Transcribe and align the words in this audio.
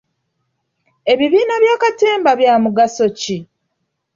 Ebibiina 1.11 1.55
bya 1.63 1.75
katemba 1.81 2.31
bya 2.39 2.53
mugaso 2.63 3.05
ki? 3.19 3.37